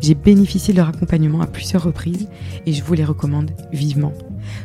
J'ai 0.00 0.14
bénéficié 0.14 0.74
de 0.74 0.78
leur 0.78 0.88
accompagnement 0.88 1.40
à 1.40 1.46
plusieurs 1.46 1.82
reprises 1.82 2.28
et 2.66 2.72
je 2.72 2.82
vous 2.82 2.94
les 2.94 3.04
recommande 3.04 3.50
vivement. 3.72 4.12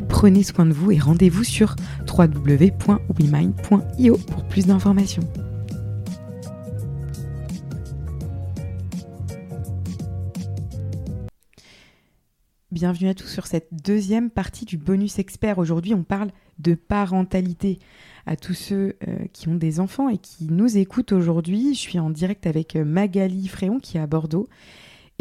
Prenez 0.09 0.43
soin 0.43 0.65
de 0.65 0.73
vous 0.73 0.91
et 0.91 0.99
rendez-vous 0.99 1.43
sur 1.43 1.75
www.wemind.io 2.07 4.17
pour 4.17 4.43
plus 4.45 4.67
d'informations. 4.67 5.23
Bienvenue 12.71 13.09
à 13.09 13.13
tous 13.13 13.27
sur 13.27 13.47
cette 13.47 13.67
deuxième 13.83 14.29
partie 14.29 14.65
du 14.65 14.77
bonus 14.77 15.19
expert. 15.19 15.57
Aujourd'hui, 15.57 15.93
on 15.93 16.03
parle 16.03 16.31
de 16.59 16.73
parentalité. 16.73 17.79
À 18.25 18.35
tous 18.35 18.53
ceux 18.53 18.95
euh, 19.07 19.25
qui 19.33 19.49
ont 19.49 19.55
des 19.55 19.79
enfants 19.79 20.07
et 20.07 20.17
qui 20.17 20.45
nous 20.45 20.77
écoutent 20.77 21.11
aujourd'hui, 21.11 21.73
je 21.73 21.79
suis 21.79 21.99
en 21.99 22.09
direct 22.09 22.47
avec 22.47 22.75
euh, 22.75 22.85
Magali 22.85 23.47
Fréon 23.47 23.79
qui 23.79 23.97
est 23.97 23.99
à 23.99 24.07
Bordeaux 24.07 24.47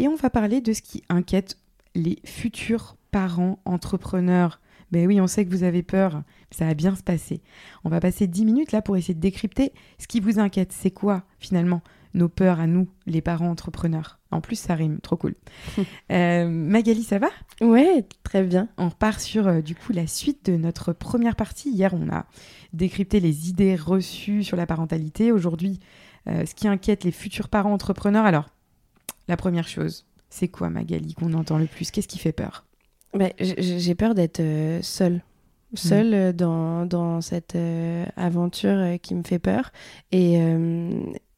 et 0.01 0.07
on 0.07 0.15
va 0.15 0.31
parler 0.31 0.61
de 0.61 0.73
ce 0.73 0.81
qui 0.81 1.03
inquiète 1.09 1.59
les 1.93 2.17
futurs 2.25 2.97
parents 3.11 3.59
entrepreneurs. 3.65 4.59
Ben 4.91 5.05
oui, 5.05 5.21
on 5.21 5.27
sait 5.27 5.45
que 5.45 5.51
vous 5.51 5.61
avez 5.61 5.83
peur, 5.83 6.23
ça 6.49 6.65
va 6.65 6.73
bien 6.73 6.95
se 6.95 7.03
passer. 7.03 7.43
On 7.83 7.89
va 7.89 7.99
passer 7.99 8.25
10 8.25 8.45
minutes 8.45 8.71
là 8.71 8.81
pour 8.81 8.97
essayer 8.97 9.13
de 9.13 9.19
décrypter 9.19 9.73
ce 9.99 10.07
qui 10.07 10.19
vous 10.19 10.39
inquiète. 10.39 10.71
C'est 10.71 10.89
quoi 10.89 11.23
finalement 11.37 11.83
nos 12.15 12.29
peurs 12.29 12.59
à 12.59 12.65
nous, 12.65 12.87
les 13.05 13.21
parents 13.21 13.51
entrepreneurs? 13.51 14.17
En 14.31 14.41
plus, 14.41 14.55
ça 14.55 14.73
rime, 14.73 14.99
trop 15.01 15.17
cool. 15.17 15.35
Euh, 16.11 16.49
Magali, 16.49 17.03
ça 17.03 17.19
va? 17.19 17.29
Ouais, 17.61 18.05
très 18.23 18.41
bien. 18.41 18.69
On 18.77 18.89
repart 18.89 19.19
sur 19.19 19.47
euh, 19.47 19.61
du 19.61 19.75
coup 19.75 19.93
la 19.93 20.07
suite 20.07 20.49
de 20.49 20.57
notre 20.57 20.93
première 20.93 21.35
partie. 21.35 21.69
Hier, 21.69 21.93
on 21.93 22.09
a 22.09 22.25
décrypté 22.73 23.19
les 23.19 23.49
idées 23.49 23.75
reçues 23.75 24.43
sur 24.43 24.57
la 24.57 24.65
parentalité. 24.65 25.31
Aujourd'hui, 25.31 25.79
euh, 26.27 26.45
ce 26.45 26.55
qui 26.55 26.67
inquiète 26.67 27.03
les 27.03 27.11
futurs 27.11 27.49
parents 27.49 27.71
entrepreneurs. 27.71 28.25
Alors, 28.25 28.49
la 29.27 29.37
première 29.37 29.67
chose, 29.67 30.05
c'est 30.29 30.47
quoi 30.47 30.69
Magali 30.69 31.13
qu'on 31.13 31.33
entend 31.33 31.57
le 31.57 31.67
plus? 31.67 31.91
Qu'est-ce 31.91 32.07
qui 32.07 32.19
fait 32.19 32.31
peur? 32.31 32.65
Bah, 33.13 33.29
J'ai 33.39 33.95
peur 33.95 34.15
d'être 34.15 34.39
euh, 34.39 34.81
seule. 34.81 35.21
Seule 35.73 36.11
mm. 36.11 36.13
euh, 36.13 36.33
dans, 36.33 36.85
dans, 36.85 37.21
cette 37.21 37.55
euh, 37.55 38.05
aventure 38.15 38.99
qui 39.01 39.15
me 39.15 39.23
fait 39.23 39.39
peur. 39.39 39.71
Et, 40.11 40.39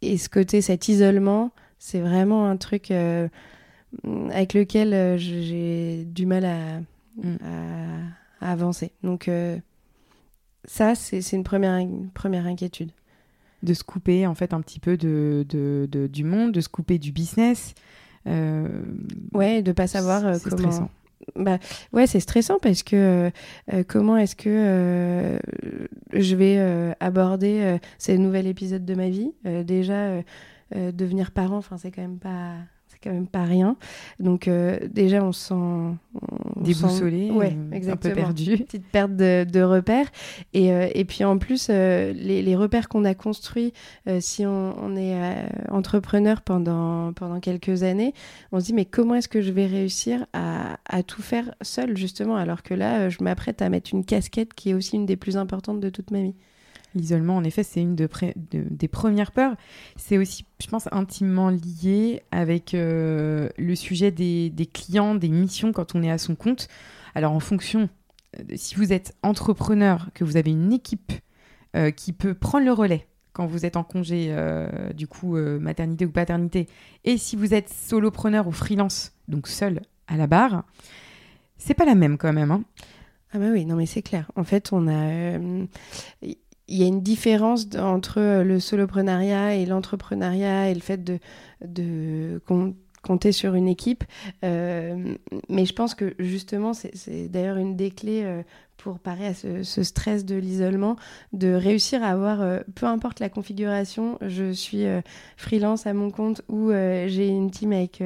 et 0.01 0.17
ce 0.17 0.29
côté, 0.29 0.61
cet 0.61 0.87
isolement, 0.87 1.51
c'est 1.79 1.99
vraiment 1.99 2.47
un 2.47 2.57
truc 2.57 2.91
avec 2.91 4.53
lequel 4.53 5.17
j'ai 5.17 6.05
du 6.05 6.25
mal 6.25 6.45
à, 6.45 6.79
mm. 7.17 7.37
à, 8.41 8.51
avancer. 8.51 8.91
Donc 9.03 9.29
ça, 10.65 10.95
c'est 10.95 11.31
une 11.31 11.43
première, 11.43 11.77
une 11.77 12.09
première 12.09 12.45
inquiétude 12.45 12.91
de 13.63 13.73
se 13.73 13.83
couper 13.83 14.27
en 14.27 14.35
fait 14.35 14.53
un 14.53 14.61
petit 14.61 14.79
peu 14.79 14.97
de, 14.97 15.45
de, 15.49 16.07
du 16.07 16.23
monde, 16.23 16.51
de 16.51 16.61
se 16.61 16.69
couper 16.69 16.99
du 16.99 17.11
business. 17.11 17.73
Euh, 18.27 18.67
ouais, 19.33 19.61
de 19.61 19.71
pas 19.71 19.87
savoir 19.87 20.25
euh, 20.25 20.37
comment. 20.43 20.57
Stressant. 20.57 20.89
Bah, 21.37 21.57
ouais, 21.93 22.05
c'est 22.05 22.19
stressant 22.19 22.57
parce 22.61 22.83
que 22.83 23.31
euh, 23.71 23.83
comment 23.87 24.17
est-ce 24.17 24.35
que 24.35 25.39
je 26.11 26.35
vais 26.35 26.95
aborder 26.99 27.77
ces 27.97 28.17
nouvel 28.17 28.45
épisode 28.45 28.83
de 28.83 28.93
ma 28.93 29.09
vie? 29.09 29.31
Déjà, 29.45 30.21
devenir 30.73 31.31
parent, 31.31 31.57
enfin, 31.57 31.77
c'est 31.77 31.91
quand 31.91 32.01
même 32.01 32.19
pas 32.19 32.55
quand 33.03 33.11
même 33.11 33.27
pas 33.27 33.43
rien. 33.43 33.75
Donc 34.19 34.47
euh, 34.47 34.79
déjà, 34.91 35.23
on 35.23 35.31
se 35.31 35.49
sent... 35.49 35.97
Déboussolé, 36.57 37.31
ouais, 37.31 37.57
un 37.89 37.95
peu 37.95 38.13
perdu. 38.13 38.57
Petite 38.57 38.85
perte 38.87 39.15
de, 39.15 39.45
de 39.51 39.61
repères. 39.61 40.07
Et, 40.53 40.71
euh, 40.71 40.87
et, 40.93 41.03
puis 41.05 41.23
en 41.23 41.37
plus, 41.37 41.67
euh, 41.69 42.13
les, 42.13 42.41
les, 42.41 42.55
repères 42.55 42.87
qu'on 42.87 43.03
a 43.03 43.13
construits, 43.15 43.73
si 44.19 44.45
on, 44.45 44.75
on 44.79 44.95
est 44.95 45.15
entrepreneur 45.69 46.41
pendant, 46.41 47.13
pendant 47.13 47.39
quelques 47.39 47.83
années, 47.83 48.13
on 48.51 48.59
se 48.59 48.65
dit 48.65 48.73
mais 48.73 48.85
comment 48.85 49.15
est-ce 49.15 49.27
que 49.27 49.41
je 49.41 49.51
vais 49.51 49.65
réussir 49.65 50.25
à, 50.33 50.77
à 50.85 51.03
tout 51.03 51.21
faire 51.21 51.53
seul 51.61 51.97
justement 51.97 52.35
alors 52.35 52.63
que 52.63 52.73
là, 52.73 53.09
je 53.09 53.17
m'apprête 53.21 53.61
à 53.61 53.69
mettre 53.69 53.93
une 53.93 54.05
casquette 54.05 54.53
qui 54.53 54.69
est 54.69 54.73
aussi 54.73 54.95
une 54.95 55.05
des 55.05 55.17
plus 55.17 55.37
importantes 55.37 55.79
de 55.79 55.89
toute 55.89 56.11
ma 56.11 56.21
vie. 56.21 56.35
L'isolement, 56.95 57.37
en 57.37 57.43
effet, 57.43 57.63
c'est 57.63 57.81
une 57.81 57.95
de 57.95 58.07
des 58.35 58.87
premières 58.87 59.31
peurs. 59.31 59.55
C'est 59.95 60.17
aussi, 60.17 60.45
je 60.61 60.67
pense, 60.67 60.87
intimement 60.91 61.49
lié 61.49 62.21
avec 62.31 62.73
euh, 62.73 63.49
le 63.57 63.75
sujet 63.75 64.11
des, 64.11 64.69
clients, 64.71 65.15
des 65.15 65.29
missions 65.29 65.71
quand 65.71 65.95
on 65.95 66.03
est 66.03 66.11
à 66.11 66.17
son 66.17 66.35
compte. 66.35 66.67
Alors, 67.15 67.31
en 67.31 67.39
fonction, 67.39 67.89
euh, 68.37 68.43
si 68.55 68.75
vous 68.75 68.93
êtes 68.93 69.15
entrepreneur, 69.23 70.09
que 70.13 70.23
vous 70.23 70.37
avez 70.37 70.51
une 70.51 70.71
équipe 70.71 71.13
euh, 71.75 71.89
qui 71.89 72.13
peut 72.13 72.35
prendre 72.35 72.65
le 72.65 72.73
relais 72.73 73.07
quand 73.33 73.47
vous 73.47 73.65
êtes 73.65 73.77
en 73.77 73.83
congé, 73.83 74.31
du 74.93 75.07
coup, 75.07 75.35
maternité 75.35 76.05
ou 76.05 76.11
paternité, 76.11 76.67
et 77.03 77.17
si 77.17 77.35
vous 77.35 77.55
êtes 77.55 77.67
solopreneur 77.67 78.45
ou 78.45 78.51
freelance, 78.51 79.11
donc 79.27 79.47
seul 79.47 79.81
à 80.07 80.17
la 80.17 80.27
barre, 80.27 80.65
c'est 81.57 81.73
pas 81.73 81.85
la 81.85 81.95
même 81.95 82.19
quand 82.19 82.31
même. 82.31 82.51
Hein. 82.51 82.63
Ah 83.35 83.39
bah 83.39 83.47
oui, 83.51 83.65
non 83.65 83.75
mais 83.75 83.87
c'est 83.87 84.03
clair. 84.03 84.31
En 84.35 84.43
fait, 84.43 84.71
on 84.71 84.87
a 84.87 85.39
y 86.67 86.83
a 86.83 86.87
une 86.87 87.01
différence 87.01 87.67
entre 87.77 88.19
euh, 88.19 88.43
le 88.43 88.59
soloprenariat 88.59 89.55
et 89.55 89.65
l'entrepreneuriat 89.65 90.69
et 90.69 90.73
le 90.73 90.79
fait 90.79 91.03
de, 91.03 91.19
de 91.65 92.41
compter 93.01 93.31
sur 93.31 93.55
une 93.55 93.67
équipe. 93.67 94.03
Euh, 94.45 95.15
mais 95.49 95.65
je 95.65 95.73
pense 95.73 95.93
que 95.93 96.15
justement, 96.19 96.73
c'est 96.73 97.27
d'ailleurs 97.27 97.57
une 97.57 97.75
des 97.75 97.91
clés 97.91 98.23
euh, 98.23 98.43
pour 98.77 98.99
parer 98.99 99.27
à 99.27 99.33
ce, 99.33 99.83
stress 99.83 100.25
de 100.25 100.35
l'isolement, 100.35 100.95
de 101.31 101.53
réussir 101.53 102.03
à 102.03 102.07
avoir, 102.07 102.63
peu 102.75 102.85
importe 102.85 103.21
la 103.21 103.29
configuration, 103.29 104.17
je 104.21 104.51
suis 104.51 104.83
freelance 105.37 105.87
à 105.87 105.93
mon 105.93 106.11
compte 106.11 106.41
ou 106.49 106.69
j'ai 106.71 107.29
une 107.29 107.49
team 107.49 107.71
avec 107.71 108.03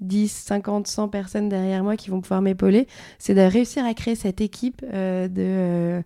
10, 0.00 0.26
50, 0.26 0.88
100 0.88 1.08
personnes 1.10 1.48
derrière 1.48 1.84
moi 1.84 1.96
qui 1.96 2.10
vont 2.10 2.20
pouvoir 2.20 2.42
m'épauler, 2.42 2.88
c'est 3.20 3.34
de 3.34 3.40
réussir 3.40 3.84
à 3.84 3.94
créer 3.94 4.16
cette 4.16 4.40
équipe 4.40 4.84
de 4.84 6.02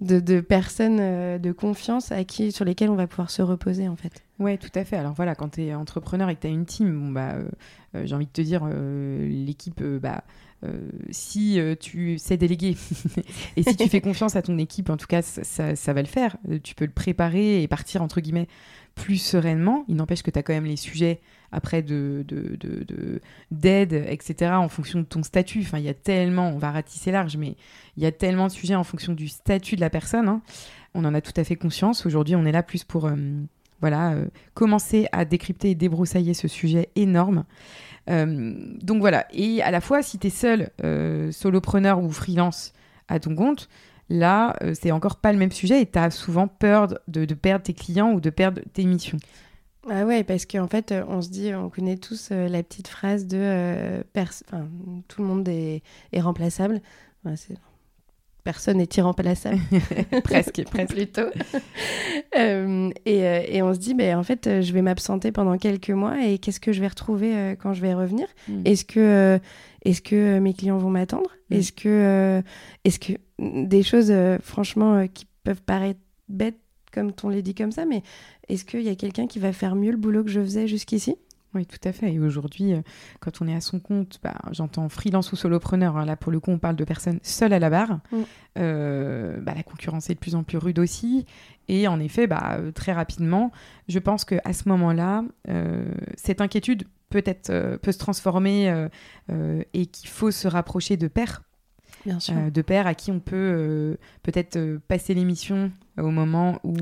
de, 0.00 0.40
personnes 0.40 0.98
euh, 1.00 1.38
de 1.38 1.52
confiance 1.52 2.12
à 2.12 2.24
qui, 2.24 2.52
sur 2.52 2.64
lesquelles 2.64 2.90
on 2.90 2.96
va 2.96 3.06
pouvoir 3.06 3.30
se 3.30 3.42
reposer 3.42 3.88
en 3.88 3.96
fait. 3.96 4.22
Ouais, 4.38 4.56
tout 4.56 4.70
à 4.74 4.84
fait. 4.84 4.96
Alors 4.96 5.12
voilà, 5.12 5.34
quand 5.34 5.50
tu 5.50 5.64
es 5.64 5.74
entrepreneur 5.74 6.28
et 6.28 6.36
que 6.36 6.40
tu 6.40 6.46
as 6.46 6.50
une 6.50 6.66
team, 6.66 6.98
bon, 6.98 7.10
bah, 7.10 7.32
euh, 7.34 7.48
euh, 7.94 8.06
j'ai 8.06 8.14
envie 8.14 8.26
de 8.26 8.30
te 8.30 8.40
dire, 8.40 8.66
l'équipe, 8.66 9.82
bah, 9.82 10.24
si 11.10 11.58
tu 11.80 12.18
sais 12.18 12.36
déléguer 12.36 12.76
et 13.56 13.62
si 13.62 13.76
tu 13.76 13.88
fais 13.88 14.00
confiance 14.00 14.36
à 14.36 14.42
ton 14.42 14.58
équipe, 14.58 14.90
en 14.90 14.96
tout 14.96 15.06
cas, 15.06 15.22
ça, 15.22 15.92
va 15.92 16.02
le 16.02 16.08
faire. 16.08 16.36
Tu 16.62 16.74
peux 16.74 16.84
le 16.84 16.90
préparer 16.90 17.62
et 17.62 17.68
partir, 17.68 18.02
entre 18.02 18.20
guillemets, 18.20 18.48
plus 18.94 19.18
sereinement. 19.18 19.84
Il 19.88 19.96
n'empêche 19.96 20.22
que 20.22 20.30
tu 20.30 20.38
as 20.38 20.42
quand 20.42 20.52
même 20.52 20.64
les 20.64 20.76
sujets 20.76 21.20
après 21.52 21.82
de, 21.82 22.24
d'aide, 23.50 24.04
etc., 24.08 24.52
en 24.52 24.68
fonction 24.68 25.00
de 25.00 25.04
ton 25.04 25.22
statut. 25.22 25.60
Enfin, 25.60 25.78
il 25.78 25.84
y 25.84 25.88
a 25.88 25.94
tellement, 25.94 26.48
on 26.50 26.58
va 26.58 26.70
ratisser 26.70 27.10
large, 27.10 27.36
mais 27.36 27.56
il 27.96 28.02
y 28.02 28.06
a 28.06 28.12
tellement 28.12 28.46
de 28.46 28.52
sujets 28.52 28.74
en 28.74 28.84
fonction 28.84 29.12
du 29.12 29.28
statut 29.28 29.76
de 29.76 29.80
la 29.80 29.90
personne. 29.90 30.28
Hein. 30.28 30.42
On 30.94 31.04
en 31.04 31.14
a 31.14 31.20
tout 31.20 31.32
à 31.36 31.44
fait 31.44 31.56
conscience. 31.56 32.06
Aujourd'hui, 32.06 32.36
on 32.36 32.44
est 32.44 32.52
là 32.52 32.62
plus 32.62 32.84
pour 32.84 33.06
euh, 33.06 33.16
voilà, 33.80 34.12
euh, 34.12 34.26
commencer 34.54 35.08
à 35.12 35.24
décrypter 35.24 35.70
et 35.70 35.74
débroussailler 35.74 36.34
ce 36.34 36.48
sujet 36.48 36.90
énorme. 36.96 37.44
Euh, 38.10 38.52
donc 38.82 39.00
voilà, 39.00 39.26
et 39.32 39.62
à 39.62 39.70
la 39.70 39.80
fois, 39.80 40.02
si 40.02 40.18
tu 40.18 40.26
es 40.26 40.30
seul, 40.30 40.70
solopreneur 41.32 42.02
ou 42.02 42.10
freelance 42.10 42.72
à 43.08 43.20
ton 43.20 43.34
compte, 43.34 43.68
là, 44.08 44.56
c'est 44.74 44.90
encore 44.90 45.16
pas 45.16 45.32
le 45.32 45.38
même 45.38 45.52
sujet 45.52 45.82
et 45.82 45.86
tu 45.86 45.98
as 45.98 46.10
souvent 46.10 46.48
peur 46.48 46.88
de, 47.08 47.24
perdre 47.34 47.64
tes 47.64 47.74
clients 47.74 48.12
ou 48.12 48.20
de 48.20 48.30
perdre 48.30 48.60
tes 48.72 48.84
missions. 48.84 49.18
Ah 49.88 50.04
ouais, 50.04 50.24
parce 50.24 50.44
qu'en 50.44 50.68
fait, 50.68 50.94
on 51.08 51.22
se 51.22 51.30
dit, 51.30 51.54
on 51.54 51.70
connaît 51.70 51.96
tous 51.96 52.30
la 52.30 52.62
petite 52.62 52.88
phrase 52.88 53.26
de 53.26 54.02
tout 55.08 55.22
le 55.22 55.28
monde 55.28 55.48
est, 55.48 55.82
remplaçable. 56.20 56.80
Personne 58.42 58.78
n'est 58.78 58.88
irremplaçable. 58.96 59.58
presque, 60.24 60.64
presque. 60.70 60.94
Plutôt. 60.94 61.28
Euh, 62.36 62.90
et, 63.04 63.24
euh, 63.24 63.42
et, 63.46 63.62
on 63.62 63.74
se 63.74 63.78
dit, 63.78 63.94
ben, 63.94 64.18
en 64.18 64.22
fait, 64.22 64.46
euh, 64.46 64.62
je 64.62 64.72
vais 64.72 64.82
m'absenter 64.82 65.32
pendant 65.32 65.56
quelques 65.58 65.90
mois 65.90 66.24
et 66.24 66.38
qu'est-ce 66.38 66.60
que 66.60 66.72
je 66.72 66.80
vais 66.80 66.88
retrouver 66.88 67.56
quand 67.60 67.72
je 67.72 67.82
vais 67.82 67.94
revenir? 67.94 68.26
Mm. 68.48 68.62
Est-ce 68.64 68.84
que, 68.84 69.40
est 69.84 70.04
que 70.04 70.38
mes 70.38 70.54
clients 70.54 70.78
vont 70.78 70.90
m'attendre? 70.90 71.30
Mm. 71.50 71.54
Est-ce 71.54 71.72
que, 71.72 72.42
est 72.84 72.98
que 72.98 73.12
des 73.38 73.82
choses, 73.82 74.12
franchement, 74.42 75.06
qui 75.12 75.26
peuvent 75.44 75.62
paraître 75.62 76.00
bêtes 76.28 76.58
comme 76.92 77.12
on 77.22 77.28
les 77.28 77.42
dit 77.42 77.54
comme 77.54 77.70
ça, 77.70 77.84
mais 77.84 78.02
est-ce 78.48 78.64
qu'il 78.64 78.82
y 78.82 78.88
a 78.88 78.96
quelqu'un 78.96 79.28
qui 79.28 79.38
va 79.38 79.52
faire 79.52 79.76
mieux 79.76 79.92
le 79.92 79.96
boulot 79.96 80.24
que 80.24 80.30
je 80.30 80.40
faisais 80.40 80.66
jusqu'ici? 80.66 81.14
Oui, 81.54 81.66
tout 81.66 81.88
à 81.88 81.92
fait. 81.92 82.12
Et 82.12 82.20
aujourd'hui, 82.20 82.74
euh, 82.74 82.82
quand 83.18 83.42
on 83.42 83.48
est 83.48 83.54
à 83.54 83.60
son 83.60 83.80
compte, 83.80 84.20
bah, 84.22 84.36
j'entends 84.52 84.88
freelance 84.88 85.32
ou 85.32 85.36
solopreneur. 85.36 85.96
Hein, 85.96 86.04
là, 86.04 86.16
pour 86.16 86.30
le 86.30 86.38
coup, 86.38 86.52
on 86.52 86.58
parle 86.58 86.76
de 86.76 86.84
personnes 86.84 87.18
seules 87.22 87.52
à 87.52 87.58
la 87.58 87.70
barre. 87.70 87.98
Mm. 88.12 88.16
Euh, 88.58 89.40
bah, 89.40 89.54
la 89.56 89.64
concurrence 89.64 90.10
est 90.10 90.14
de 90.14 90.20
plus 90.20 90.36
en 90.36 90.44
plus 90.44 90.58
rude 90.58 90.78
aussi. 90.78 91.26
Et 91.68 91.88
en 91.88 91.98
effet, 91.98 92.28
bah, 92.28 92.58
euh, 92.58 92.70
très 92.70 92.92
rapidement, 92.92 93.50
je 93.88 93.98
pense 93.98 94.24
qu'à 94.24 94.52
ce 94.52 94.68
moment-là, 94.68 95.24
cette 96.16 96.40
inquiétude 96.40 96.84
peut-être 97.08 97.76
peut 97.78 97.90
se 97.90 97.98
transformer 97.98 98.86
et 99.28 99.86
qu'il 99.86 100.08
faut 100.08 100.30
se 100.30 100.46
rapprocher 100.46 100.96
de 100.96 101.08
pairs. 101.08 101.42
Bien 102.06 102.18
sûr. 102.18 102.34
de 102.50 102.62
pairs 102.62 102.86
à 102.86 102.94
qui 102.94 103.10
on 103.10 103.20
peut 103.20 103.96
peut-être 104.22 104.78
passer 104.88 105.12
l'émission 105.12 105.70
au 105.98 106.10
moment 106.10 106.60
où. 106.62 106.72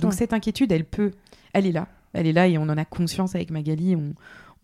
donc 0.00 0.14
cette 0.14 0.32
inquiétude, 0.32 0.72
elle 0.72 0.84
peut, 0.84 1.10
elle 1.52 1.66
est 1.66 1.72
là 1.72 1.88
elle 2.12 2.26
est 2.26 2.32
là 2.32 2.48
et 2.48 2.58
on 2.58 2.62
en 2.62 2.76
a 2.76 2.84
conscience 2.84 3.34
avec 3.34 3.50
Magali. 3.50 3.96
On, 3.96 4.14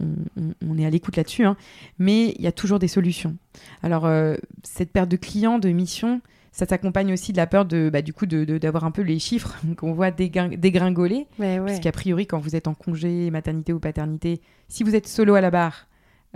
on, 0.01 0.79
est 0.79 0.87
à 0.87 0.91
l'écoute 0.91 1.17
là-dessus. 1.17 1.45
Hein. 1.45 1.57
Mais 1.99 2.35
il 2.37 2.43
y 2.43 2.47
a 2.47 2.53
toujours 2.53 2.79
des 2.79 2.89
solutions. 2.89 3.37
Alors, 3.83 4.07
euh, 4.07 4.37
cette 4.63 4.93
perte 4.93 5.09
de 5.09 5.17
clients, 5.17 5.59
de 5.59 5.69
missions, 5.71 6.21
ça 6.53 6.67
s'accompagne 6.67 7.13
aussi 7.13 7.33
de 7.33 7.37
la 7.37 7.47
peur 7.47 7.65
de, 7.65 7.91
bah, 7.91 8.03
du 8.03 8.13
coup, 8.13 8.27
d'avoir 8.27 8.85
un 8.85 8.91
peu 8.91 9.03
les 9.03 9.19
chiffres 9.19 9.57
qu'on 9.77 9.93
voit 9.93 10.11
dégringoler. 10.11 11.27
Ouais, 11.39 11.59
ouais. 11.59 11.67
Puisqu'a 11.67 11.93
priori, 11.93 12.27
quand 12.27 12.39
vous 12.39 12.57
êtes 12.57 12.69
en 12.69 12.75
congé, 12.75 13.31
maternité 13.31 13.73
ou 13.73 13.81
paternité, 13.81 14.41
si 14.69 14.85
vous 14.85 14.95
êtes 14.95 15.07
solo 15.07 15.35
à 15.35 15.41
la 15.41 15.51
barre, 15.51 15.87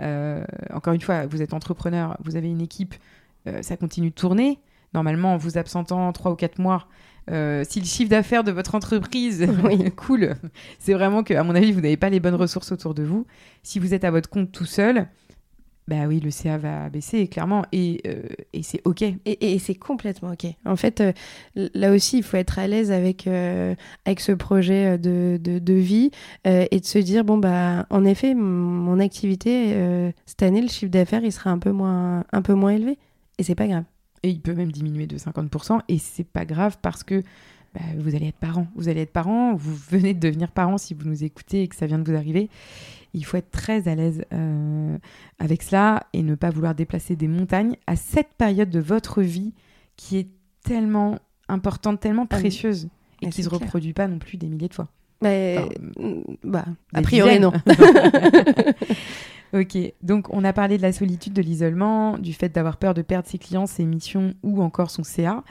euh, 0.01 0.43
encore 0.73 0.93
une 0.93 1.01
fois, 1.01 1.25
vous 1.27 1.41
êtes 1.41 1.53
entrepreneur, 1.53 2.17
vous 2.23 2.35
avez 2.35 2.49
une 2.49 2.61
équipe, 2.61 2.95
euh, 3.47 3.61
ça 3.61 3.77
continue 3.77 4.09
de 4.09 4.15
tourner. 4.15 4.59
Normalement, 4.93 5.33
en 5.33 5.37
vous 5.37 5.57
absentant 5.57 6.11
3 6.11 6.31
ou 6.31 6.35
4 6.35 6.59
mois, 6.59 6.87
euh, 7.31 7.63
si 7.67 7.79
le 7.79 7.85
chiffre 7.85 8.09
d'affaires 8.09 8.43
de 8.43 8.51
votre 8.51 8.75
entreprise 8.75 9.45
oui. 9.63 9.91
cool, 9.95 10.35
c'est 10.79 10.93
vraiment 10.93 11.23
que, 11.23 11.33
à 11.33 11.43
mon 11.43 11.55
avis, 11.55 11.71
vous 11.71 11.81
n'avez 11.81 11.97
pas 11.97 12.09
les 12.09 12.19
bonnes 12.19 12.35
ressources 12.35 12.71
autour 12.71 12.93
de 12.93 13.03
vous. 13.03 13.25
Si 13.63 13.79
vous 13.79 13.93
êtes 13.93 14.03
à 14.03 14.11
votre 14.11 14.29
compte 14.29 14.51
tout 14.51 14.65
seul, 14.65 15.07
bah 15.87 16.05
oui, 16.07 16.21
le 16.21 16.31
CA 16.31 16.57
va 16.57 16.89
baisser, 16.89 17.27
clairement, 17.27 17.65
et, 17.73 18.01
euh, 18.07 18.21
et 18.53 18.63
c'est 18.63 18.81
OK. 18.85 19.01
Et, 19.01 19.15
et 19.25 19.59
c'est 19.59 19.75
complètement 19.75 20.31
OK. 20.31 20.45
En 20.65 20.77
fait, 20.77 21.01
euh, 21.01 21.11
là 21.73 21.91
aussi, 21.91 22.17
il 22.17 22.23
faut 22.23 22.37
être 22.37 22.57
à 22.57 22.67
l'aise 22.67 22.91
avec, 22.91 23.27
avec 23.27 24.19
ce 24.21 24.31
projet 24.31 24.97
de, 24.97 25.37
de, 25.41 25.59
de 25.59 25.73
vie 25.73 26.11
et 26.45 26.79
de 26.79 26.85
se 26.85 26.99
dire, 26.99 27.25
bon, 27.25 27.37
bah, 27.37 27.85
en 27.89 28.05
effet, 28.05 28.33
mon 28.33 28.99
activité, 28.99 29.75
cette 30.25 30.43
année, 30.43 30.61
le 30.61 30.69
chiffre 30.69 30.91
d'affaires, 30.91 31.23
il 31.23 31.31
sera 31.33 31.49
un 31.49 31.59
peu 31.59 31.71
moins, 31.71 32.23
un 32.31 32.41
peu 32.41 32.53
moins 32.53 32.71
élevé. 32.71 32.97
Et 33.37 33.43
c'est 33.43 33.55
pas 33.55 33.67
grave 33.67 33.83
et 34.23 34.29
il 34.29 34.41
peut 34.41 34.53
même 34.53 34.71
diminuer 34.71 35.05
de 35.07 35.17
50%, 35.17 35.81
et 35.87 35.97
c'est 35.97 36.23
pas 36.23 36.45
grave 36.45 36.77
parce 36.81 37.03
que 37.03 37.23
bah, 37.73 37.81
vous 37.97 38.15
allez 38.15 38.27
être 38.27 38.37
parent. 38.37 38.67
Vous 38.75 38.87
allez 38.87 39.01
être 39.01 39.11
parent, 39.11 39.55
vous 39.55 39.75
venez 39.75 40.13
de 40.13 40.19
devenir 40.19 40.51
parent 40.51 40.77
si 40.77 40.93
vous 40.93 41.05
nous 41.05 41.23
écoutez 41.23 41.63
et 41.63 41.67
que 41.67 41.75
ça 41.75 41.87
vient 41.87 41.97
de 41.97 42.09
vous 42.09 42.15
arriver. 42.15 42.49
Il 43.13 43.25
faut 43.25 43.37
être 43.37 43.51
très 43.51 43.87
à 43.87 43.95
l'aise 43.95 44.23
euh, 44.31 44.97
avec 45.39 45.63
cela 45.63 46.07
et 46.13 46.23
ne 46.23 46.35
pas 46.35 46.49
vouloir 46.49 46.75
déplacer 46.75 47.15
des 47.15 47.27
montagnes 47.27 47.75
à 47.87 47.95
cette 47.95 48.33
période 48.37 48.69
de 48.69 48.79
votre 48.79 49.21
vie 49.21 49.53
qui 49.97 50.17
est 50.17 50.27
tellement 50.63 51.17
importante, 51.47 51.99
tellement 51.99 52.27
ah 52.29 52.37
précieuse 52.37 52.89
et 53.21 53.29
qui 53.29 53.41
ne 53.41 53.45
se 53.45 53.49
reproduit 53.49 53.93
pas 53.93 54.07
non 54.07 54.19
plus 54.19 54.37
des 54.37 54.47
milliers 54.47 54.69
de 54.69 54.73
fois. 54.73 54.87
Mais, 55.21 55.57
bah, 56.43 56.65
a 56.93 57.01
priori, 57.01 57.39
non. 57.39 57.53
Ok, 59.53 59.77
donc 60.01 60.33
on 60.33 60.43
a 60.43 60.51
parlé 60.51 60.77
de 60.77 60.81
la 60.81 60.91
solitude, 60.91 61.33
de 61.33 61.41
l'isolement, 61.41 62.17
du 62.17 62.33
fait 62.33 62.49
d'avoir 62.49 62.77
peur 62.77 62.93
de 62.93 63.03
perdre 63.03 63.27
ses 63.27 63.37
clients, 63.37 63.67
ses 63.67 63.85
missions 63.85 64.33
ou 64.41 64.63
encore 64.63 64.89
son 64.89 65.03
CA. 65.03 65.43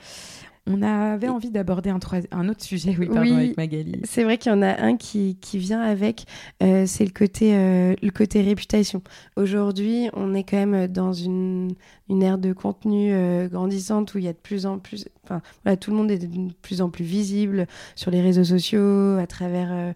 On 0.67 0.81
avait 0.81 1.29
envie 1.29 1.51
d'aborder 1.51 1.91
un, 1.91 1.99
un, 2.31 2.49
autre 2.49 2.63
sujet, 2.63 2.95
oui, 2.97 3.07
pardon, 3.07 3.37
avec 3.37 3.57
Magali. 3.57 4.01
C'est 4.05 4.23
vrai 4.23 4.39
qu'il 4.39 4.53
y 4.53 4.55
en 4.55 4.63
a 4.63 4.81
un 4.81 4.97
qui, 4.97 5.37
qui 5.41 5.59
vient 5.59 5.81
avec, 5.81 6.25
euh, 6.63 6.85
c'est 6.87 7.05
le 7.05 7.11
côté, 7.11 7.57
euh, 7.57 7.97
le 8.01 8.11
côté 8.11 8.43
réputation. 8.43 9.03
Aujourd'hui, 9.35 10.09
on 10.13 10.35
est 10.35 10.45
quand 10.45 10.65
même 10.65 10.87
dans 10.87 11.13
une, 11.13 11.75
une 12.09 12.23
ère 12.23 12.39
de 12.39 12.53
contenu 12.53 13.13
euh, 13.13 13.49
grandissante 13.49 14.15
où 14.15 14.19
il 14.19 14.25
y 14.25 14.29
a 14.29 14.33
de 14.33 14.39
plus 14.39 14.65
en 14.65 14.79
plus, 14.79 15.09
enfin, 15.25 15.43
voilà, 15.65 15.77
tout 15.77 15.91
le 15.91 15.97
monde 15.97 16.13
est 16.13 16.19
de 16.19 16.53
plus 16.63 16.81
en 16.81 16.91
plus 16.91 17.05
visible 17.05 17.67
sur 17.97 18.13
les 18.13 18.21
réseaux 18.21 18.45
sociaux, 18.45 19.17
à 19.19 19.27
travers 19.27 19.71
euh, 19.73 19.93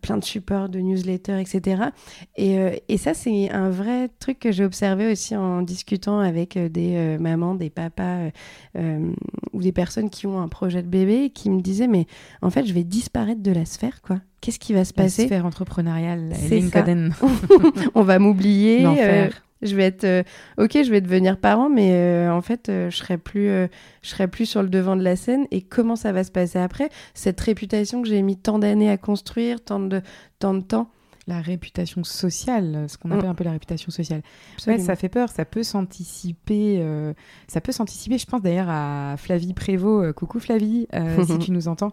plein 0.00 0.16
de 0.16 0.24
supports, 0.24 0.68
de 0.68 0.80
newsletters, 0.80 1.40
etc. 1.40 1.84
Et, 2.36 2.58
euh, 2.58 2.76
et 2.88 2.98
ça, 2.98 3.14
c'est 3.14 3.50
un 3.50 3.70
vrai 3.70 4.08
truc 4.18 4.38
que 4.38 4.52
j'ai 4.52 4.64
observé 4.64 5.10
aussi 5.10 5.36
en 5.36 5.62
discutant 5.62 6.18
avec 6.18 6.56
euh, 6.56 6.68
des 6.68 7.16
mamans, 7.18 7.54
des 7.54 7.70
papas 7.70 8.30
ou 9.52 9.62
des 9.62 9.72
personnes 9.72 10.10
qui 10.10 10.26
ont 10.26 10.40
un 10.40 10.48
projet 10.48 10.82
de 10.82 10.88
bébé 10.88 11.30
qui 11.30 11.50
me 11.50 11.60
disaient, 11.60 11.86
mais 11.86 12.06
en 12.42 12.50
fait, 12.50 12.66
je 12.66 12.72
vais 12.72 12.84
disparaître 12.84 13.42
de 13.42 13.52
la 13.52 13.64
sphère, 13.64 14.02
quoi. 14.02 14.20
Qu'est-ce 14.40 14.58
qui 14.58 14.74
va 14.74 14.84
se 14.84 14.92
passer? 14.92 15.22
La 15.22 15.28
sphère 15.28 15.46
entrepreneuriale, 15.46 16.32
c'est 16.34 16.58
On 17.94 18.02
va 18.02 18.18
m'oublier 18.18 18.84
je 19.64 19.74
vais 19.74 19.84
être 19.84 20.04
euh, 20.04 20.22
ok 20.58 20.72
je 20.84 20.90
vais 20.90 21.00
devenir 21.00 21.38
parent 21.38 21.68
mais 21.68 21.92
euh, 21.92 22.30
en 22.30 22.42
fait 22.42 22.68
euh, 22.68 22.90
je 22.90 22.96
serai 22.96 23.18
plus 23.18 23.48
je 24.02 24.08
serai 24.08 24.28
plus 24.28 24.46
sur 24.46 24.62
le 24.62 24.68
devant 24.68 24.96
de 24.96 25.02
la 25.02 25.16
scène. 25.16 25.46
Et 25.50 25.62
comment 25.62 25.96
ça 25.96 26.12
va 26.12 26.24
se 26.24 26.30
passer 26.30 26.58
après? 26.58 26.90
Cette 27.14 27.40
réputation 27.40 28.02
que 28.02 28.08
j'ai 28.08 28.22
mis 28.22 28.36
tant 28.36 28.58
d'années 28.58 28.90
à 28.90 28.96
construire 28.96 29.62
tant 29.62 29.80
de 29.80 30.02
tant 30.38 30.54
de 30.54 30.60
temps 30.60 30.90
la 31.26 31.40
réputation 31.40 32.04
sociale, 32.04 32.84
ce 32.88 32.98
qu'on 32.98 33.10
appelle 33.10 33.24
mm. 33.24 33.30
un 33.30 33.34
peu 33.34 33.44
la 33.44 33.52
réputation 33.52 33.90
sociale. 33.90 34.22
Ouais, 34.66 34.78
ça 34.78 34.94
fait 34.94 35.08
peur, 35.08 35.30
ça 35.30 35.44
peut 35.44 35.62
s'anticiper. 35.62 36.78
Euh, 36.80 37.14
ça 37.48 37.60
peut 37.60 37.72
s'anticiper, 37.72 38.18
je 38.18 38.26
pense 38.26 38.42
d'ailleurs 38.42 38.68
à 38.68 39.16
Flavie 39.16 39.54
Prévost, 39.54 40.04
euh, 40.04 40.12
coucou 40.12 40.38
Flavie, 40.38 40.86
euh, 40.94 41.24
si 41.26 41.38
tu 41.38 41.50
nous 41.50 41.68
entends, 41.68 41.92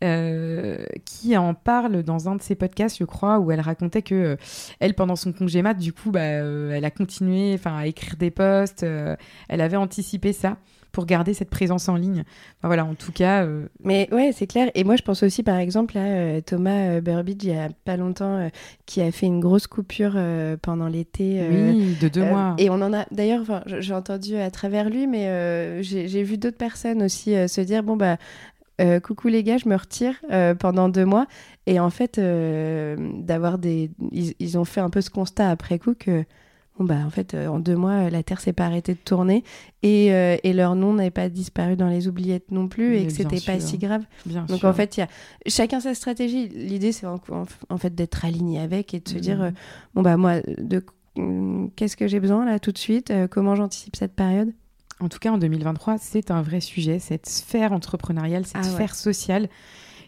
qui 0.00 1.36
en 1.36 1.54
parle 1.54 2.02
dans 2.02 2.28
un 2.28 2.36
de 2.36 2.42
ses 2.42 2.56
podcasts, 2.56 2.98
je 2.98 3.04
crois, 3.04 3.38
où 3.38 3.52
elle 3.52 3.60
racontait 3.60 4.02
que 4.02 4.36
elle, 4.80 4.94
pendant 4.94 5.16
son 5.16 5.32
congé 5.32 5.62
mat, 5.62 5.74
du 5.74 5.92
coup, 5.92 6.10
bah, 6.10 6.20
elle 6.20 6.84
a 6.84 6.90
continué 6.90 7.58
à 7.64 7.86
écrire 7.86 8.16
des 8.16 8.30
posts, 8.30 8.82
elle 8.82 9.60
avait 9.60 9.76
anticipé 9.76 10.32
ça 10.32 10.56
pour 10.92 11.06
garder 11.06 11.34
cette 11.34 11.50
présence 11.50 11.88
en 11.88 11.96
ligne. 11.96 12.24
voilà, 12.62 12.84
en 12.84 12.94
tout 12.94 13.12
cas. 13.12 13.44
Euh, 13.44 13.66
Mais 13.82 14.08
ouais, 14.12 14.30
c'est 14.32 14.46
clair. 14.46 14.70
Et 14.74 14.84
moi, 14.84 14.96
je 14.96 15.02
pense 15.02 15.22
aussi, 15.22 15.42
par 15.42 15.56
exemple, 15.56 15.96
à 15.96 16.02
euh, 16.02 16.40
Thomas 16.40 16.96
euh, 16.96 17.00
Burbidge, 17.00 17.44
il 17.44 17.50
y 17.50 17.56
a 17.56 17.70
pas 17.84 17.96
longtemps, 17.96 18.50
qui 18.86 19.00
a 19.00 19.10
fait 19.10 19.26
une 19.26 19.40
grosse 19.40 19.66
coupure 19.66 20.16
pendant 20.60 20.88
l'été. 20.88 21.40
oui, 21.50 21.96
de 22.00 22.08
deux 22.08 22.24
mois. 22.24 22.54
Et 22.58 22.70
on 22.70 22.74
en 22.74 22.92
a, 22.92 23.06
d'ailleurs, 23.10 23.42
j'ai 23.66 23.94
entendu 23.94 24.36
à 24.36 24.50
travers 24.50 24.90
lui, 24.90 25.06
mais 25.06 25.82
j'ai 25.82 26.22
vu 26.22 26.36
d'autres 26.36 26.58
personnes 26.58 27.02
aussi 27.02 27.34
se 27.48 27.60
dire 27.60 27.82
bon, 27.82 27.96
bah. 27.96 28.18
coucou 29.00 29.28
les 29.28 29.42
gars, 29.42 29.56
je 29.56 29.68
me 29.68 29.76
retire 29.76 30.20
pendant 30.58 30.88
deux 30.88 31.06
mois. 31.06 31.26
Et 31.66 31.80
en 31.80 31.90
fait, 31.90 32.20
d'avoir 32.20 33.58
des. 33.58 33.90
ils, 34.10 34.58
ont 34.58 34.64
fait 34.64 34.80
un 34.80 34.90
peu 34.90 35.00
ce 35.00 35.10
constat 35.10 35.48
après 35.48 35.78
coup 35.78 35.94
que 35.94 36.24
Bon, 36.78 36.84
bah, 36.84 36.96
en 37.06 37.10
fait, 37.10 37.34
euh, 37.34 37.48
en 37.48 37.58
deux 37.58 37.76
mois, 37.76 38.08
la 38.08 38.22
Terre 38.22 38.40
s'est 38.40 38.54
pas 38.54 38.64
arrêtée 38.64 38.94
de 38.94 38.98
tourner 38.98 39.44
et, 39.82 40.12
euh, 40.12 40.36
et 40.42 40.54
leur 40.54 40.74
nom 40.74 40.94
n'avait 40.94 41.10
pas 41.10 41.28
disparu 41.28 41.76
dans 41.76 41.88
les 41.88 42.08
oubliettes 42.08 42.50
non 42.50 42.66
plus 42.66 42.96
et 42.96 43.06
que 43.06 43.12
c'était 43.12 43.40
pas 43.40 43.60
si 43.60 43.76
grave. 43.76 44.04
Donc, 44.26 44.64
en 44.64 44.72
fait, 44.72 44.96
y 44.96 45.02
a 45.02 45.08
chacun 45.46 45.80
sa 45.80 45.94
stratégie. 45.94 46.48
L'idée, 46.48 46.92
c'est 46.92 47.06
en, 47.06 47.18
fait 47.78 47.94
d'être 47.94 48.24
aligné 48.24 48.58
avec 48.58 48.94
et 48.94 49.00
de 49.00 49.08
se 49.08 49.18
dire 49.18 49.38
mhm. 49.38 49.44
euh, 49.44 49.50
bon, 49.94 50.02
bah, 50.02 50.16
moi, 50.16 50.40
de 50.40 50.82
mm, 51.16 51.68
qu'est-ce 51.76 51.96
que 51.96 52.06
j'ai 52.06 52.20
besoin 52.20 52.46
là 52.46 52.58
tout 52.58 52.72
de 52.72 52.78
suite 52.78 53.12
Comment 53.30 53.54
j'anticipe 53.54 53.96
cette 53.96 54.14
période? 54.14 54.52
En 55.00 55.08
tout 55.08 55.18
cas, 55.18 55.32
en 55.32 55.38
2023, 55.38 55.98
c'est 55.98 56.30
un 56.30 56.42
vrai 56.42 56.60
sujet, 56.60 57.00
cette 57.00 57.28
sphère 57.28 57.72
entrepreneuriale, 57.72 58.46
cette 58.46 58.56
ah 58.56 58.62
sphère 58.62 58.94
sociale 58.94 59.48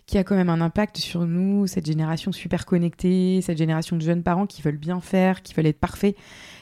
qui 0.06 0.18
a 0.18 0.24
quand 0.24 0.36
même 0.36 0.50
un 0.50 0.60
impact 0.60 0.98
sur 0.98 1.26
nous, 1.26 1.66
cette 1.66 1.86
génération 1.86 2.30
super 2.30 2.66
connectée, 2.66 3.40
cette 3.42 3.58
génération 3.58 3.96
de 3.96 4.02
jeunes 4.02 4.22
parents 4.22 4.46
qui 4.46 4.60
veulent 4.60 4.76
bien 4.76 5.00
faire, 5.00 5.42
qui 5.42 5.54
veulent 5.54 5.66
être 5.66 5.80
parfaits. 5.80 6.14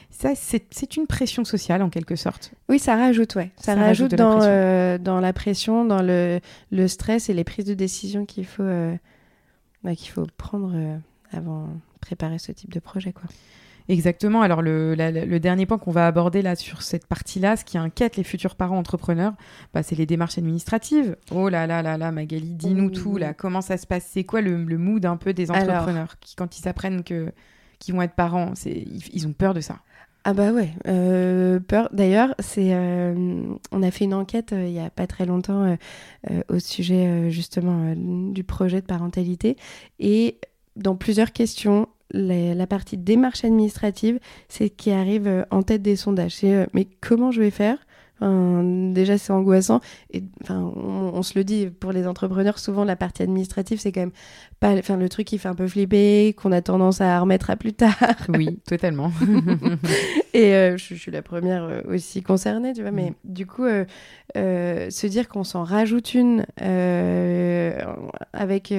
Ça, 0.09 0.33
c'est 0.35 0.95
une 0.95 1.07
pression 1.07 1.43
sociale 1.43 1.81
en 1.81 1.89
quelque 1.89 2.15
sorte. 2.15 2.53
Oui, 2.69 2.77
ça 2.77 2.95
rajoute, 2.95 3.35
ouais. 3.35 3.51
Ça, 3.57 3.73
rajoute, 3.73 4.13
dans, 4.13 4.37
la 4.37 4.45
euh, 4.45 4.97
dans 4.99 5.19
la 5.19 5.33
pression, 5.33 5.85
dans 5.85 6.03
le, 6.03 6.39
le, 6.71 6.87
stress 6.87 7.29
et 7.29 7.33
les 7.33 7.43
prises 7.43 7.65
de 7.65 7.73
décision 7.73 8.25
qu'il 8.25 8.45
faut, 8.45 8.61
euh, 8.61 8.95
bah, 9.83 9.95
qu'il 9.95 10.11
faut 10.11 10.27
prendre 10.37 10.71
euh, 10.75 10.97
avant 11.31 11.65
de 11.65 11.99
préparer 11.99 12.37
ce 12.37 12.51
type 12.51 12.71
de 12.71 12.79
projet. 12.79 13.11
Quoi. 13.11 13.23
Exactement. 13.89 14.41
Alors 14.41 14.61
le, 14.61 14.95
le 14.95 15.39
dernier 15.39 15.65
point 15.65 15.77
qu'on 15.77 15.91
va 15.91 16.07
aborder 16.07 16.41
là 16.41 16.55
sur 16.55 16.81
cette 16.81 17.05
partie-là, 17.05 17.57
ce 17.57 17.65
qui 17.65 17.77
inquiète 17.77 18.17
les 18.17 18.23
futurs 18.23 18.55
parents 18.55 18.77
entrepreneurs, 18.77 19.33
bah, 19.73 19.83
c'est 19.83 19.95
les 19.95 20.05
démarches 20.05 20.37
administratives. 20.37 21.17
Oh 21.31 21.49
là 21.49 21.67
là 21.67 21.81
là 21.81 21.97
là, 21.97 22.11
Magali, 22.11 22.53
dis-nous 22.53 22.89
tout 22.89 23.17
là. 23.17 23.33
Comment 23.33 23.61
ça 23.61 23.77
se 23.77 23.85
passe? 23.85 24.07
C'est 24.11 24.23
quoi 24.23 24.41
le, 24.41 24.63
le, 24.63 24.77
mood 24.77 25.05
un 25.05 25.17
peu 25.17 25.33
des 25.33 25.51
entrepreneurs 25.51 26.15
qui, 26.19 26.35
quand 26.35 26.59
ils 26.59 26.67
apprennent 26.67 27.03
que 27.03 27.31
qu'ils 27.79 27.93
vont 27.93 28.01
être 28.01 28.15
parents, 28.15 28.51
c'est 28.55 28.71
ils, 28.71 29.03
ils, 29.13 29.27
ont 29.27 29.33
peur 29.33 29.53
de 29.53 29.59
ça. 29.59 29.79
Ah 30.25 30.33
bah 30.33 30.53
ouais, 30.53 30.69
euh, 30.87 31.59
peur. 31.59 31.89
D'ailleurs, 31.91 32.33
c'est, 32.39 32.73
euh, 32.73 33.43
on 33.73 33.83
a 33.83 33.91
fait 33.91 34.05
une 34.05 34.13
enquête 34.13 34.53
euh, 34.53 34.65
il 34.65 34.71
y 34.71 34.79
a 34.79 34.89
pas 34.89 35.05
très 35.05 35.25
longtemps 35.25 35.77
au 36.47 36.59
sujet 36.59 37.29
justement 37.29 37.93
du 37.95 38.45
projet 38.45 38.79
de 38.79 38.85
parentalité 38.85 39.57
et 39.99 40.37
dans 40.75 40.95
plusieurs 40.95 41.31
questions, 41.31 41.87
la 42.11 42.67
partie 42.67 42.97
démarche 42.97 43.43
administrative, 43.43 44.19
c'est 44.47 44.69
qui 44.69 44.91
arrive 44.91 45.45
en 45.51 45.63
tête 45.63 45.81
des 45.81 45.95
sondages. 45.95 46.35
C'est 46.35 46.67
mais 46.73 46.87
comment 47.01 47.31
je 47.31 47.41
vais 47.41 47.51
faire 47.51 47.77
déjà, 48.93 49.17
c'est 49.17 49.33
angoissant. 49.33 49.81
Et 50.11 50.23
enfin, 50.41 50.59
on, 50.59 51.21
se 51.23 51.37
le 51.37 51.43
dit 51.43 51.67
pour 51.67 51.91
les 51.91 52.07
entrepreneurs, 52.07 52.59
souvent 52.59 52.83
la 52.83 52.95
partie 52.95 53.23
administrative, 53.23 53.79
c'est 53.79 53.91
quand 53.91 54.01
même 54.01 54.11
pas, 54.59 54.73
enfin, 54.77 54.97
le 54.97 55.09
truc 55.09 55.27
qui 55.27 55.37
fait 55.37 55.47
un 55.47 55.55
peu 55.55 55.67
flipper, 55.67 56.33
qu'on 56.33 56.51
a 56.51 56.61
tendance 56.61 57.01
à 57.01 57.19
remettre 57.19 57.49
à 57.49 57.55
plus 57.55 57.73
tard. 57.73 57.93
Oui, 58.29 58.59
totalement. 58.65 59.11
et 60.33 60.55
euh, 60.55 60.77
je, 60.77 60.95
suis 60.95 61.11
la 61.11 61.21
première 61.21 61.63
euh, 61.63 61.81
aussi 61.87 62.23
concernée, 62.23 62.73
tu 62.73 62.81
vois. 62.81 62.91
Mais 62.91 63.11
mm. 63.11 63.15
du 63.25 63.45
coup, 63.45 63.65
euh, 63.65 64.89
se 64.89 65.07
dire 65.07 65.27
qu'on 65.27 65.43
s'en 65.43 65.63
rajoute 65.63 66.13
une 66.13 66.45
avec 68.33 68.73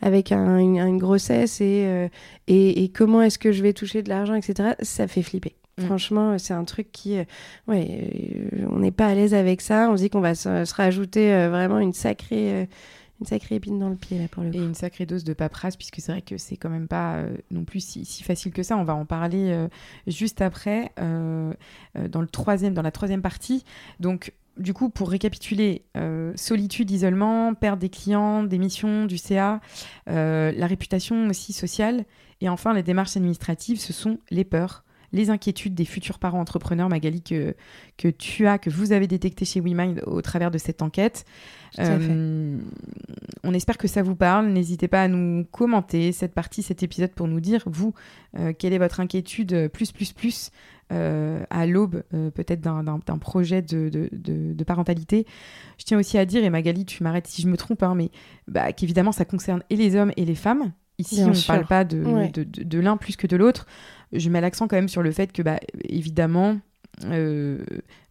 avec 0.00 0.32
une, 0.32 0.98
grossesse 0.98 1.60
et, 1.60 2.08
et, 2.46 2.84
et 2.84 2.88
comment 2.90 3.22
est-ce 3.22 3.38
que 3.38 3.52
je 3.52 3.62
vais 3.62 3.72
toucher 3.72 4.02
de 4.02 4.08
l'argent, 4.08 4.34
etc. 4.34 4.70
Ça 4.82 5.08
fait 5.08 5.22
flipper. 5.22 5.54
Mm. 5.78 5.84
Franchement, 5.84 6.38
c'est 6.38 6.54
un 6.54 6.64
truc 6.64 6.92
qui, 6.92 7.18
euh, 7.18 7.24
ouais, 7.66 8.50
euh, 8.52 8.66
on 8.70 8.78
n'est 8.78 8.92
pas 8.92 9.06
à 9.06 9.14
l'aise 9.14 9.34
avec 9.34 9.60
ça. 9.60 9.90
On 9.90 9.96
se 9.96 10.02
dit 10.02 10.10
qu'on 10.10 10.20
va 10.20 10.34
se, 10.34 10.74
rajouter 10.74 11.32
euh, 11.32 11.50
vraiment 11.50 11.78
une 11.78 11.92
sacrée, 11.92 12.68
une 13.20 13.26
sacrée 13.26 13.56
épine 13.56 13.78
dans 13.78 13.88
le 13.88 13.96
pied 13.96 14.18
là 14.18 14.28
pour 14.28 14.42
le 14.42 14.50
coup. 14.50 14.56
Et 14.56 14.60
une 14.60 14.74
sacrée 14.74 15.06
dose 15.06 15.24
de 15.24 15.32
paperasse, 15.32 15.76
puisque 15.76 16.00
c'est 16.00 16.12
vrai 16.12 16.22
que 16.22 16.38
c'est 16.38 16.56
quand 16.56 16.70
même 16.70 16.88
pas 16.88 17.24
non 17.50 17.64
plus 17.64 17.80
si, 17.80 18.22
facile 18.22 18.52
que 18.52 18.62
ça. 18.62 18.76
On 18.76 18.84
va 18.84 18.94
en 18.94 19.04
parler 19.04 19.66
juste 20.06 20.40
après, 20.40 20.92
dans 20.96 22.20
le 22.20 22.26
troisième, 22.26 22.74
dans 22.74 22.82
la 22.82 22.92
troisième 22.92 23.22
partie. 23.22 23.64
Donc 24.00 24.32
du 24.56 24.72
coup, 24.72 24.88
pour 24.88 25.10
récapituler, 25.10 25.84
solitude, 26.36 26.90
isolement, 26.90 27.54
perte 27.54 27.78
des 27.78 27.88
clients, 27.88 28.42
des 28.44 28.58
missions, 28.58 29.06
du 29.06 29.18
CA, 29.18 29.60
la 30.06 30.66
réputation 30.66 31.28
aussi 31.28 31.52
sociale, 31.52 32.04
et 32.40 32.48
enfin 32.48 32.74
les 32.74 32.82
démarches 32.82 33.16
administratives, 33.16 33.80
ce 33.80 33.92
sont 33.92 34.18
les 34.30 34.44
peurs, 34.44 34.83
les 35.14 35.30
inquiétudes 35.30 35.74
des 35.74 35.84
futurs 35.84 36.18
parents 36.18 36.40
entrepreneurs, 36.40 36.88
Magali, 36.88 37.22
que, 37.22 37.54
que 37.96 38.08
tu 38.08 38.46
as, 38.46 38.58
que 38.58 38.68
vous 38.68 38.92
avez 38.92 39.06
détecté 39.06 39.44
chez 39.44 39.60
WeMind 39.60 40.02
au 40.06 40.20
travers 40.20 40.50
de 40.50 40.58
cette 40.58 40.82
enquête. 40.82 41.24
Euh, 41.78 42.58
on 43.44 43.54
espère 43.54 43.78
que 43.78 43.88
ça 43.88 44.02
vous 44.02 44.16
parle. 44.16 44.48
N'hésitez 44.48 44.88
pas 44.88 45.02
à 45.02 45.08
nous 45.08 45.44
commenter 45.44 46.12
cette 46.12 46.34
partie, 46.34 46.62
cet 46.62 46.82
épisode 46.82 47.12
pour 47.12 47.28
nous 47.28 47.40
dire, 47.40 47.62
vous, 47.66 47.94
euh, 48.38 48.52
quelle 48.58 48.72
est 48.72 48.78
votre 48.78 49.00
inquiétude 49.00 49.68
plus, 49.68 49.92
plus, 49.92 50.12
plus 50.12 50.50
euh, 50.92 51.44
à 51.48 51.66
l'aube 51.66 52.02
peut-être 52.34 52.60
d'un 52.60 53.18
projet 53.18 53.62
de, 53.62 53.88
de, 53.88 54.64
parentalité. 54.64 55.26
Je 55.78 55.84
tiens 55.84 55.98
aussi 55.98 56.18
à 56.18 56.26
dire, 56.26 56.44
et 56.44 56.50
Magali, 56.50 56.84
tu 56.84 57.04
m'arrêtes 57.04 57.28
si 57.28 57.40
je 57.40 57.48
me 57.48 57.56
trompe, 57.56 57.84
hein, 57.84 57.94
mais 57.94 58.10
bah, 58.48 58.72
qu'évidemment, 58.72 59.12
ça 59.12 59.24
concerne 59.24 59.62
et 59.70 59.76
les 59.76 59.94
hommes 59.94 60.12
et 60.16 60.24
les 60.24 60.34
femmes. 60.34 60.72
Ici, 60.98 61.22
on 61.24 61.30
ne 61.30 61.46
parle 61.46 61.66
pas 61.66 61.84
de, 61.84 62.30
de 62.32 62.78
l'un 62.78 62.96
plus 62.96 63.16
que 63.16 63.26
de 63.26 63.36
l'autre. 63.36 63.66
Je 64.12 64.28
mets 64.30 64.40
l'accent 64.40 64.68
quand 64.68 64.76
même 64.76 64.88
sur 64.88 65.02
le 65.02 65.10
fait 65.10 65.32
que, 65.32 65.42
bah, 65.42 65.58
évidemment, 65.84 66.58
euh, 67.04 67.64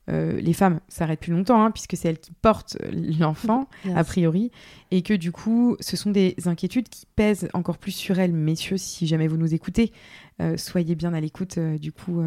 euh, 0.10 0.40
les 0.42 0.52
femmes 0.52 0.82
s'arrêtent 0.90 1.22
plus 1.22 1.32
longtemps, 1.32 1.63
hein, 1.63 1.72
puisque 1.72 1.96
c'est 1.96 2.10
elles 2.10 2.20
qui 2.20 2.34
portent 2.34 2.78
l'enfant, 3.20 3.70
a 3.96 4.04
priori, 4.04 4.52
et 4.92 5.02
que 5.02 5.13
du 5.13 5.32
coup, 5.32 5.78
ce 5.80 5.96
sont 5.96 6.12
des 6.12 6.36
inquiétudes 6.46 6.90
qui 6.90 7.06
pèsent 7.16 7.48
encore 7.54 7.78
plus 7.78 7.94
sur 7.94 8.20
elles. 8.20 8.34
Messieurs, 8.34 8.78
si 8.78 9.08
jamais 9.08 9.28
vous 9.28 9.38
nous 9.38 9.54
écoutez, 9.54 9.94
euh, 10.42 10.58
soyez 10.58 10.96
bien 10.96 11.13
à 11.13 11.22
l'écoute 11.22 11.58
du 11.58 11.94
coup 11.94 12.22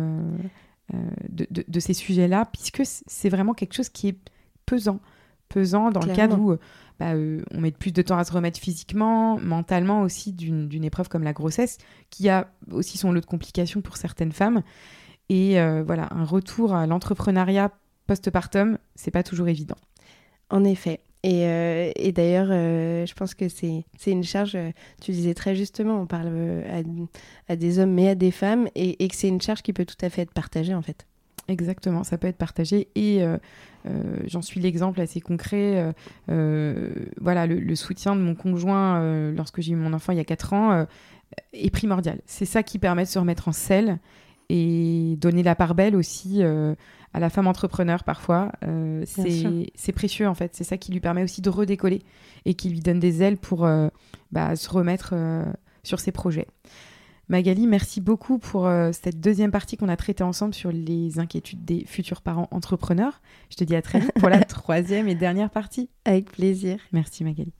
de, 1.29 1.47
de, 1.51 1.81
ces 1.81 1.93
sujets-là, 1.93 2.49
puisque 2.51 2.83
c'est 2.85 3.29
vraiment 3.29 3.53
quelque 3.53 3.75
chose 3.75 3.91
qui 3.91 4.09
est 4.09 4.19
pesant, 4.65 5.01
pesant 5.49 5.91
dans 5.91 6.01
le 6.01 6.15
cadre 6.15 6.39
où 6.39 6.57
bah, 6.99 7.13
euh, 7.13 7.43
on 7.53 7.61
met 7.61 7.73
plus 7.73 7.93
de 7.93 8.01
temps 8.01 8.17
à 8.17 8.25
se 8.25 8.33
remettre 8.33 8.59
physiquement, 8.59 9.39
mentalement 9.39 10.03
aussi 10.03 10.33
d'une 10.33 10.85
épreuve 10.85 11.09
comme 11.09 11.23
la 11.23 11.33
grossesse, 11.33 11.79
qui 12.11 12.29
a 12.29 12.49
aussi 12.71 12.97
son 12.97 13.13
lot 13.13 13.21
de 13.21 13.27
complications 13.27 13.83
pour 13.83 13.97
certaines 13.97 14.33
femmes. 14.33 14.63
Et 15.29 15.61
euh, 15.61 15.83
voilà, 15.85 16.09
un 16.13 16.25
retour 16.25 16.75
à 16.75 16.87
l'entrepreneuriat 16.87 17.71
postpartum, 18.07 18.79
c'est 18.95 19.11
pas 19.11 19.23
toujours 19.23 19.49
évident. 19.49 19.77
En 20.49 20.65
effet. 20.65 21.01
Et, 21.23 21.45
euh, 21.47 21.91
d'ailleurs, 22.15 22.47
je 22.47 23.13
pense 23.15 23.35
que 23.35 23.49
c'est 23.49 23.85
une 24.07 24.23
charge, 24.23 24.57
tu 25.03 25.11
disais 25.11 25.35
très 25.35 25.57
justement, 25.57 26.01
on 26.01 26.07
parle 26.07 26.31
à, 27.49 27.57
des 27.57 27.79
hommes 27.81 27.93
mais 27.93 28.09
à 28.11 28.15
des 28.15 28.31
femmes, 28.31 28.69
et, 28.77 29.03
et 29.05 29.09
que 29.09 29.17
c'est 29.17 29.29
une 29.29 29.41
charge 29.43 29.63
qui 29.63 29.73
peut 29.73 29.85
tout 29.85 29.97
à 30.03 30.09
fait 30.09 30.23
être 30.23 30.33
partagée 30.33 30.75
en 30.75 30.83
fait. 30.83 31.05
Exactement, 31.49 32.03
ça 32.03 32.19
peut 32.19 32.27
être 32.27 32.39
partagé 32.39 32.89
et 32.97 33.23
euh, 33.23 33.37
euh, 33.87 34.17
j'en 34.27 34.43
suis 34.43 34.59
l'exemple 34.59 35.01
assez 35.01 35.21
concret. 35.21 35.95
Euh, 36.29 36.91
voilà, 37.21 37.47
le, 37.47 37.75
soutien 37.77 38.17
de 38.17 38.21
mon 38.21 38.35
conjoint 38.35 39.31
lorsque 39.31 39.61
j'ai 39.61 39.73
eu 39.73 39.77
mon 39.77 39.93
enfant 39.93 40.13
il 40.13 40.19
y 40.19 40.21
a 40.21 40.25
4 40.25 40.53
ans 40.55 40.87
est 41.53 41.71
primordial. 41.71 42.21
C'est 42.27 42.47
ça 42.47 42.63
qui 42.65 42.79
permet 42.79 43.05
de 43.05 43.09
se 43.09 43.19
remettre 43.19 43.47
en 43.49 43.53
selle 43.53 43.99
et 44.49 45.17
donner 45.21 45.43
la 45.43 45.55
part 45.55 45.77
belle 45.77 45.95
aussi 45.95 46.43
à 46.43 47.21
la 47.21 47.31
femme 47.31 47.47
entrepreneur 47.47 48.03
parfois. 48.03 48.51
c'est 49.05 49.93
précieux 49.95 50.27
en 50.27 50.35
fait. 50.35 50.57
C'est 50.57 50.65
ça 50.65 50.79
qui 50.79 50.91
lui 50.91 51.01
permet 51.01 51.23
aussi 51.23 51.43
de 51.43 51.51
redécoller 51.51 52.03
et 52.45 52.55
qui 52.55 52.71
lui 52.71 52.81
donne 52.81 52.99
des 52.99 53.23
ailes 53.23 53.37
pour 53.37 53.69
bah, 54.33 54.57
se 54.57 54.69
remettre 54.69 55.15
sur 55.85 56.01
ses 56.01 56.11
projets. 56.11 56.49
Magali, 57.29 57.67
merci 57.67 58.01
beaucoup 58.01 58.39
pour 58.39 58.67
euh, 58.67 58.91
cette 58.93 59.21
deuxième 59.21 59.51
partie 59.51 59.77
qu'on 59.77 59.89
a 59.89 59.97
traitée 59.97 60.23
ensemble 60.23 60.55
sur 60.55 60.71
les 60.71 61.19
inquiétudes 61.19 61.65
des 61.65 61.85
futurs 61.85 62.23
parents 62.23 62.47
entrepreneurs. 62.53 63.21
Je 63.51 63.57
te 63.57 63.65
dis 63.65 63.75
à 63.75 63.83
très 63.83 63.99
vite 63.99 64.13
pour 64.13 64.29
la 64.29 64.41
troisième 64.45 65.09
et 65.09 65.17
dernière 65.17 65.51
partie. 65.51 65.91
Avec 66.05 66.31
plaisir. 66.31 66.79
Merci 66.93 67.25
Magali. 67.25 67.53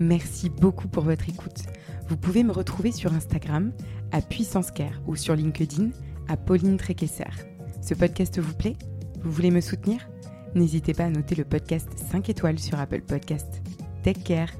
Merci 0.00 0.50
beaucoup 0.50 0.88
pour 0.88 1.04
votre 1.04 1.28
écoute. 1.28 1.62
Vous 2.08 2.16
pouvez 2.16 2.42
me 2.42 2.50
retrouver 2.50 2.90
sur 2.90 3.12
Instagram 3.12 3.72
à 4.10 4.20
Puissance 4.20 4.72
Care 4.72 5.00
ou 5.06 5.14
sur 5.14 5.36
LinkedIn 5.36 5.90
à 6.28 6.36
Pauline 6.36 6.76
Tréquesser. 6.76 7.24
Ce 7.80 7.94
podcast 7.94 8.38
vous 8.40 8.54
plaît? 8.54 8.76
Vous 9.22 9.30
voulez 9.30 9.52
me 9.52 9.60
soutenir? 9.60 10.08
N'hésitez 10.56 10.92
pas 10.92 11.04
à 11.04 11.10
noter 11.10 11.36
le 11.36 11.44
podcast 11.44 11.88
5 12.10 12.28
étoiles 12.28 12.58
sur 12.58 12.80
Apple 12.80 13.02
Podcast. 13.02 13.62
Take 14.02 14.22
care 14.22 14.52